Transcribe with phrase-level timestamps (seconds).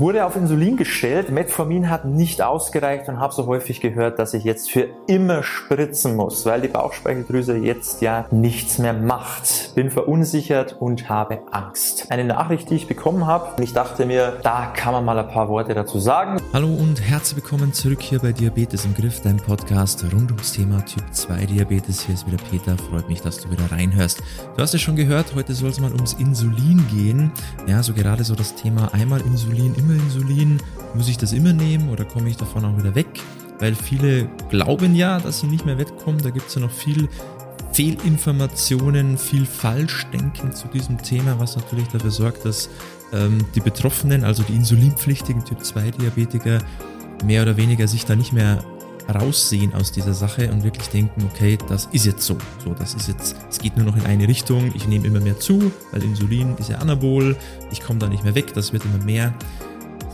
[0.00, 4.44] Wurde auf Insulin gestellt, Metformin hat nicht ausgereicht und habe so häufig gehört, dass ich
[4.44, 9.74] jetzt für immer spritzen muss, weil die Bauchspeicheldrüse jetzt ja nichts mehr macht.
[9.74, 12.06] Bin verunsichert und habe Angst.
[12.08, 15.28] Eine Nachricht, die ich bekommen habe und ich dachte mir, da kann man mal ein
[15.28, 16.40] paar Worte dazu sagen.
[16.54, 20.82] Hallo und herzlich willkommen zurück hier bei Diabetes im Griff, dein Podcast rund ums Thema
[20.86, 22.00] Typ 2 Diabetes.
[22.00, 24.22] Hier ist wieder Peter, freut mich, dass du wieder reinhörst.
[24.56, 27.32] Du hast es schon gehört, heute soll es mal ums Insulin gehen.
[27.66, 30.58] Ja, so gerade so das Thema einmal Insulin, immer Insulin?
[30.94, 33.08] Muss ich das immer nehmen oder komme ich davon auch wieder weg?
[33.58, 36.22] Weil viele glauben ja, dass sie nicht mehr wegkommen.
[36.22, 37.08] Da gibt es ja noch viel
[37.72, 42.68] Fehlinformationen, viel Falschdenken zu diesem Thema, was natürlich dafür sorgt, dass
[43.12, 46.58] ähm, die Betroffenen, also die insulinpflichtigen Typ-2-Diabetiker,
[47.24, 48.64] mehr oder weniger sich da nicht mehr
[49.14, 52.36] raussehen aus dieser Sache und wirklich denken, okay, das ist jetzt so.
[52.64, 55.38] So, das ist jetzt, es geht nur noch in eine Richtung, ich nehme immer mehr
[55.38, 57.36] zu, weil Insulin ist ja Anabol,
[57.70, 59.34] ich komme da nicht mehr weg, das wird immer mehr.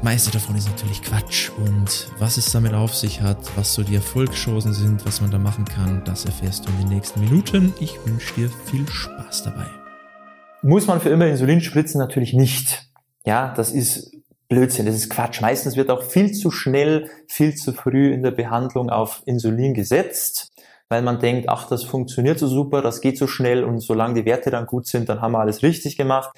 [0.06, 3.96] Meiste davon ist natürlich Quatsch und was es damit auf sich hat, was so die
[3.96, 7.74] Erfolgschancen sind, was man da machen kann, das erfährst du in den nächsten Minuten.
[7.80, 9.66] Ich wünsche dir viel Spaß dabei.
[10.62, 11.98] Muss man für immer Insulin spritzen?
[11.98, 12.84] Natürlich nicht.
[13.24, 14.12] Ja, das ist
[14.48, 15.40] Blödsinn, das ist Quatsch.
[15.40, 20.52] Meistens wird auch viel zu schnell, viel zu früh in der Behandlung auf Insulin gesetzt,
[20.88, 24.24] weil man denkt, ach, das funktioniert so super, das geht so schnell und solange die
[24.24, 26.30] Werte dann gut sind, dann haben wir alles richtig gemacht.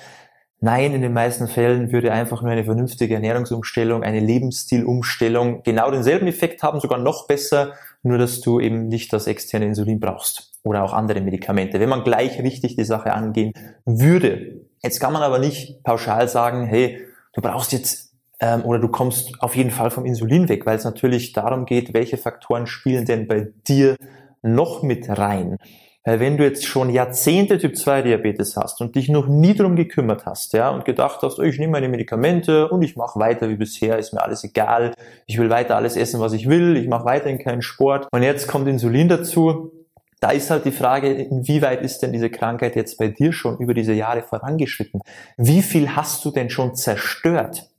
[0.60, 6.26] Nein, in den meisten Fällen würde einfach nur eine vernünftige Ernährungsumstellung, eine Lebensstilumstellung genau denselben
[6.26, 10.82] Effekt haben, sogar noch besser, nur dass du eben nicht das externe Insulin brauchst oder
[10.82, 13.52] auch andere Medikamente, wenn man gleich richtig die Sache angehen
[13.84, 14.66] würde.
[14.82, 19.40] Jetzt kann man aber nicht pauschal sagen, hey, du brauchst jetzt ähm, oder du kommst
[19.40, 23.28] auf jeden Fall vom Insulin weg, weil es natürlich darum geht, welche Faktoren spielen denn
[23.28, 23.96] bei dir
[24.42, 25.56] noch mit rein.
[26.04, 29.76] Weil wenn du jetzt schon Jahrzehnte Typ 2 Diabetes hast und dich noch nie drum
[29.76, 33.48] gekümmert hast, ja, und gedacht hast, oh, ich nehme meine Medikamente und ich mache weiter
[33.48, 34.94] wie bisher, ist mir alles egal,
[35.26, 38.46] ich will weiter alles essen, was ich will, ich mache weiterhin keinen Sport und jetzt
[38.46, 39.72] kommt Insulin dazu,
[40.20, 43.74] da ist halt die Frage, inwieweit ist denn diese Krankheit jetzt bei dir schon über
[43.74, 45.00] diese Jahre vorangeschritten?
[45.36, 47.70] Wie viel hast du denn schon zerstört?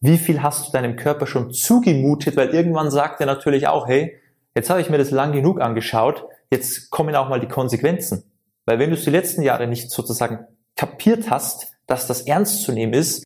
[0.00, 2.36] Wie viel hast du deinem Körper schon zugemutet?
[2.36, 4.16] Weil irgendwann sagt er natürlich auch, hey,
[4.54, 8.24] jetzt habe ich mir das lang genug angeschaut, jetzt kommen auch mal die Konsequenzen.
[8.64, 12.72] Weil wenn du es die letzten Jahre nicht sozusagen kapiert hast, dass das ernst zu
[12.72, 13.24] nehmen ist,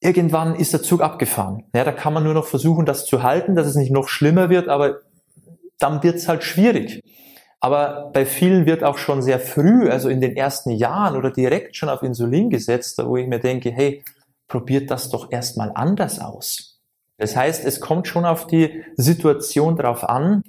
[0.00, 1.64] irgendwann ist der Zug abgefahren.
[1.74, 4.50] Ja, da kann man nur noch versuchen, das zu halten, dass es nicht noch schlimmer
[4.50, 5.00] wird, aber
[5.78, 7.00] dann wird es halt schwierig.
[7.60, 11.76] Aber bei vielen wird auch schon sehr früh, also in den ersten Jahren oder direkt
[11.76, 14.04] schon auf Insulin gesetzt, wo ich mir denke, hey,
[14.48, 16.80] probiert das doch erstmal anders aus.
[17.16, 20.42] Das heißt, es kommt schon auf die Situation drauf an,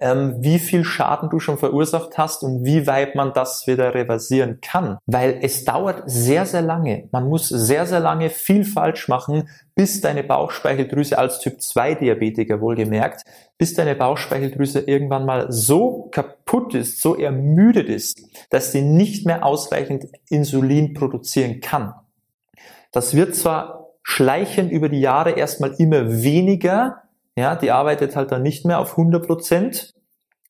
[0.00, 4.60] ähm, wie viel Schaden du schon verursacht hast und wie weit man das wieder reversieren
[4.60, 4.98] kann.
[5.06, 7.08] Weil es dauert sehr, sehr lange.
[7.12, 12.60] Man muss sehr, sehr lange viel falsch machen, bis deine Bauchspeicheldrüse als Typ 2 Diabetiker
[12.60, 13.22] wohlgemerkt,
[13.58, 19.44] bis deine Bauchspeicheldrüse irgendwann mal so kaputt ist, so ermüdet ist, dass sie nicht mehr
[19.44, 21.94] ausreichend Insulin produzieren kann.
[22.92, 27.02] Das wird zwar schleichend über die Jahre erstmal immer weniger,
[27.36, 29.92] ja, die arbeitet halt dann nicht mehr auf 100 Prozent.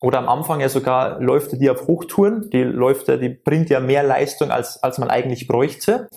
[0.01, 2.49] Oder am Anfang ja sogar läuft die auf Hochtouren.
[2.49, 6.07] Die läuft ja, die bringt ja mehr Leistung als, als man eigentlich bräuchte.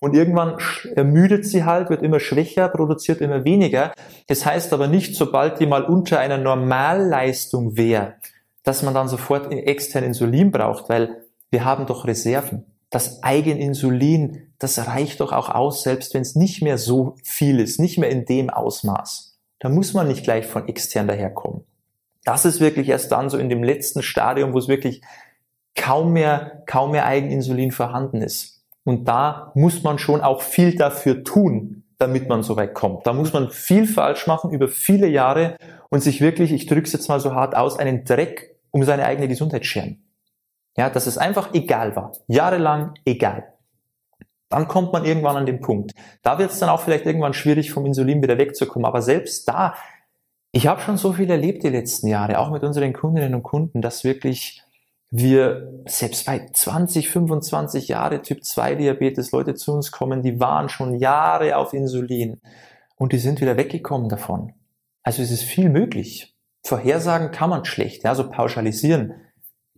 [0.00, 0.56] Und irgendwann
[0.96, 3.92] ermüdet sie halt, wird immer schwächer, produziert immer weniger.
[4.26, 8.14] Das heißt aber nicht, sobald die mal unter einer Normalleistung wäre,
[8.64, 12.64] dass man dann sofort extern Insulin braucht, weil wir haben doch Reserven.
[12.90, 17.78] Das Eigeninsulin, das reicht doch auch aus, selbst wenn es nicht mehr so viel ist,
[17.78, 19.31] nicht mehr in dem Ausmaß.
[19.62, 21.64] Da muss man nicht gleich von extern daherkommen.
[22.24, 25.02] Das ist wirklich erst dann so in dem letzten Stadium, wo es wirklich
[25.76, 28.64] kaum mehr, kaum mehr Eigeninsulin vorhanden ist.
[28.82, 33.06] Und da muss man schon auch viel dafür tun, damit man so weit kommt.
[33.06, 35.56] Da muss man viel falsch machen über viele Jahre
[35.90, 39.04] und sich wirklich, ich drücke es jetzt mal so hart aus, einen Dreck um seine
[39.04, 40.02] eigene Gesundheit scheren.
[40.76, 42.10] Ja, dass es einfach egal war.
[42.26, 43.52] Jahrelang egal.
[44.52, 45.92] Dann kommt man irgendwann an den Punkt.
[46.22, 48.84] Da wird es dann auch vielleicht irgendwann schwierig, vom Insulin wieder wegzukommen.
[48.84, 49.74] Aber selbst da,
[50.52, 53.80] ich habe schon so viel erlebt die letzten Jahre, auch mit unseren Kundinnen und Kunden,
[53.80, 54.62] dass wirklich
[55.10, 60.68] wir selbst bei 20, 25 Jahre Typ 2 Diabetes Leute zu uns kommen, die waren
[60.68, 62.42] schon Jahre auf Insulin
[62.96, 64.52] und die sind wieder weggekommen davon.
[65.02, 66.36] Also es ist viel möglich.
[66.62, 69.14] Vorhersagen kann man schlecht, ja, pauschalisieren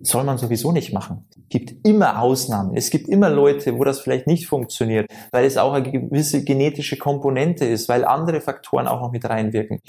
[0.01, 1.29] soll man sowieso nicht machen.
[1.37, 2.77] Es gibt immer Ausnahmen.
[2.77, 6.97] Es gibt immer Leute, wo das vielleicht nicht funktioniert, weil es auch eine gewisse genetische
[6.97, 9.81] Komponente ist, weil andere Faktoren auch noch mit reinwirken.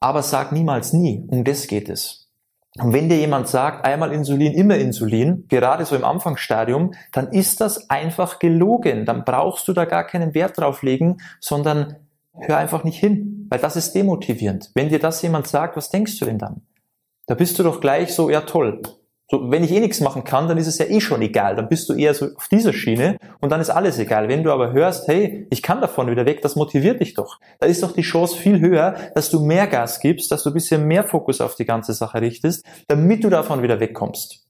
[0.00, 1.26] Aber sag niemals nie.
[1.28, 2.22] Um das geht es.
[2.78, 7.60] Und wenn dir jemand sagt, einmal Insulin, immer Insulin, gerade so im Anfangsstadium, dann ist
[7.60, 9.04] das einfach gelogen.
[9.04, 11.96] Dann brauchst du da gar keinen Wert drauf legen, sondern
[12.34, 14.70] hör einfach nicht hin, weil das ist demotivierend.
[14.74, 16.62] Wenn dir das jemand sagt, was denkst du denn dann?
[17.26, 18.80] Da bist du doch gleich so, ja toll.
[19.32, 21.56] So, wenn ich eh nichts machen kann, dann ist es ja eh schon egal.
[21.56, 24.28] Dann bist du eher so auf dieser Schiene und dann ist alles egal.
[24.28, 27.38] Wenn du aber hörst, hey, ich kann davon wieder weg, das motiviert dich doch.
[27.58, 30.52] Da ist doch die Chance viel höher, dass du mehr Gas gibst, dass du ein
[30.52, 34.44] bisschen mehr Fokus auf die ganze Sache richtest, damit du davon wieder wegkommst.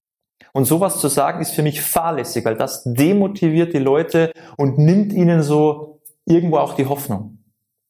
[0.52, 5.12] Und sowas zu sagen ist für mich fahrlässig, weil das demotiviert die Leute und nimmt
[5.12, 7.38] ihnen so irgendwo auch die Hoffnung.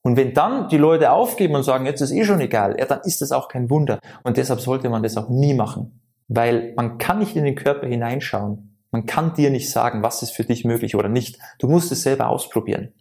[0.03, 3.01] Und wenn dann die Leute aufgeben und sagen, jetzt ist eh schon egal, ja, dann
[3.05, 3.99] ist das auch kein Wunder.
[4.25, 6.02] Und deshalb sollte man das auch nie machen.
[6.35, 8.79] Weil man kann nicht in den Körper hineinschauen.
[8.91, 11.39] Man kann dir nicht sagen, was ist für dich möglich oder nicht.
[11.59, 12.93] Du musst es selber ausprobieren.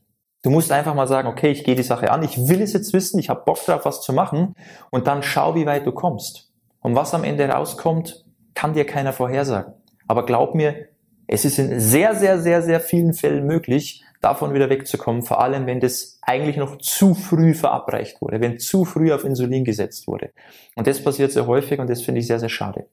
[0.43, 2.93] Du musst einfach mal sagen, okay, ich gehe die Sache an, ich will es jetzt
[2.93, 4.55] wissen, ich habe Bock drauf, was zu machen
[4.89, 6.51] und dann schau, wie weit du kommst.
[6.79, 8.25] Und was am Ende rauskommt,
[8.55, 9.73] kann dir keiner vorhersagen.
[10.07, 10.87] Aber glaub mir,
[11.27, 15.67] es ist in sehr, sehr, sehr, sehr vielen Fällen möglich, davon wieder wegzukommen, vor allem
[15.67, 20.31] wenn das eigentlich noch zu früh verabreicht wurde, wenn zu früh auf Insulin gesetzt wurde.
[20.75, 22.87] Und das passiert sehr häufig und das finde ich sehr, sehr schade.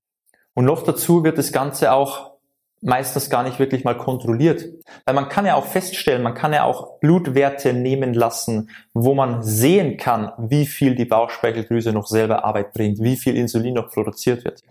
[0.59, 2.33] Und noch dazu wird das Ganze auch
[2.81, 4.65] meistens gar nicht wirklich mal kontrolliert.
[5.05, 9.45] Weil man kann ja auch feststellen, man kann ja auch Blutwerte nehmen lassen, wo man
[9.45, 14.45] sehen kann, wie viel die Bauchspeicheldrüse noch selber Arbeit bringt, wie viel Insulin noch produziert
[14.45, 14.63] wird.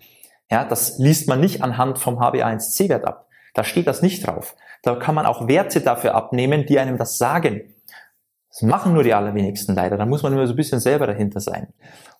[0.51, 3.29] Ja, das liest man nicht anhand vom HbA1c-Wert ab.
[3.53, 4.57] Da steht das nicht drauf.
[4.83, 7.61] Da kann man auch Werte dafür abnehmen, die einem das sagen.
[8.59, 9.97] Das machen nur die allerwenigsten leider.
[9.97, 11.67] Da muss man immer so ein bisschen selber dahinter sein.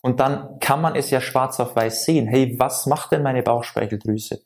[0.02, 2.28] Und dann kann man es ja schwarz auf weiß sehen.
[2.28, 4.40] Hey, was macht denn meine Bauchspeicheldrüse?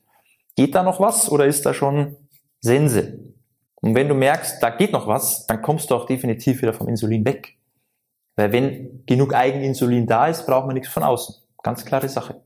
[0.57, 2.17] Geht da noch was oder ist da schon
[2.61, 3.19] Sense?
[3.83, 6.89] Und wenn du merkst, da geht noch was, dann kommst du auch definitiv wieder vom
[6.89, 7.59] Insulin weg.
[8.37, 11.35] Weil wenn genug Eigeninsulin da ist, braucht man nichts von außen.
[11.63, 12.41] Ganz klare Sache.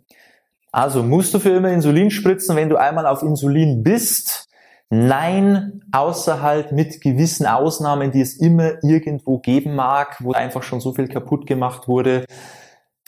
[0.72, 4.45] Also musst du für immer Insulin spritzen, wenn du einmal auf Insulin bist,
[4.88, 10.80] Nein, außer halt mit gewissen Ausnahmen, die es immer irgendwo geben mag, wo einfach schon
[10.80, 12.24] so viel kaputt gemacht wurde.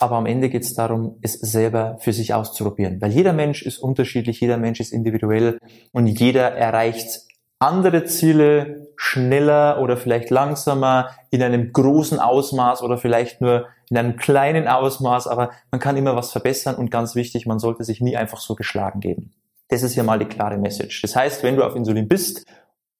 [0.00, 3.00] Aber am Ende geht es darum, es selber für sich auszuprobieren.
[3.00, 5.58] Weil jeder Mensch ist unterschiedlich, jeder Mensch ist individuell
[5.92, 7.22] und jeder erreicht
[7.60, 14.16] andere Ziele schneller oder vielleicht langsamer in einem großen Ausmaß oder vielleicht nur in einem
[14.16, 15.26] kleinen Ausmaß.
[15.26, 18.54] Aber man kann immer was verbessern und ganz wichtig, man sollte sich nie einfach so
[18.54, 19.32] geschlagen geben.
[19.69, 21.03] Das ist ja mal die klare Message.
[21.03, 22.44] Das heißt, wenn du auf Insulin bist,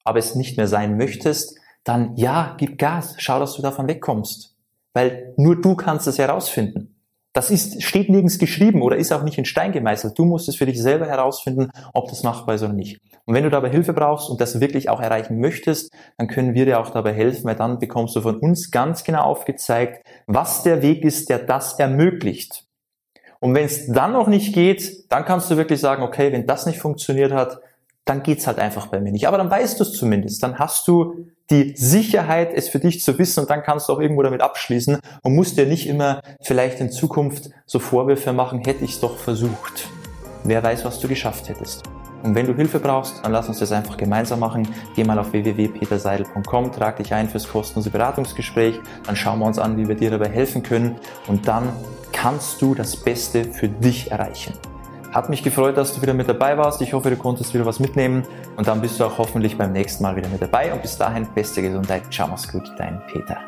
[0.05, 4.57] aber es nicht mehr sein möchtest, dann ja, gib Gas, schau, dass du davon wegkommst.
[4.93, 6.95] Weil nur du kannst es herausfinden.
[7.33, 10.19] Das ist, steht nirgends geschrieben oder ist auch nicht in Stein gemeißelt.
[10.19, 12.99] Du musst es für dich selber herausfinden, ob das machbar ist oder nicht.
[13.27, 16.65] Und wenn du dabei Hilfe brauchst und das wirklich auch erreichen möchtest, dann können wir
[16.65, 20.83] dir auch dabei helfen, weil dann bekommst du von uns ganz genau aufgezeigt, was der
[20.83, 22.68] Weg ist, der das ermöglicht.
[23.41, 26.67] Und wenn es dann noch nicht geht, dann kannst du wirklich sagen, okay, wenn das
[26.67, 27.61] nicht funktioniert hat,
[28.05, 29.29] dann geht's halt einfach bei mir nicht.
[29.29, 30.43] Aber dann weißt du es zumindest.
[30.43, 34.01] Dann hast du die Sicherheit, es für dich zu wissen und dann kannst du auch
[34.01, 38.85] irgendwo damit abschließen und musst dir nicht immer vielleicht in Zukunft so Vorwürfe machen, hätte
[38.85, 39.89] ich es doch versucht.
[40.45, 41.83] Wer weiß, was du geschafft hättest.
[42.23, 44.69] Und wenn du Hilfe brauchst, dann lass uns das einfach gemeinsam machen.
[44.97, 49.77] Geh mal auf www.peterseidel.com, trag dich ein fürs kostenlose Beratungsgespräch, dann schauen wir uns an,
[49.77, 50.97] wie wir dir dabei helfen können
[51.29, 51.73] und dann
[52.21, 54.53] kannst du das Beste für dich erreichen.
[55.13, 56.83] Hat mich gefreut, dass du wieder mit dabei warst.
[56.83, 58.25] Ich hoffe, du konntest wieder was mitnehmen
[58.57, 61.27] und dann bist du auch hoffentlich beim nächsten Mal wieder mit dabei und bis dahin
[61.35, 62.03] beste Gesundheit.
[62.11, 63.39] Ciao, mach's gut, dein Peter.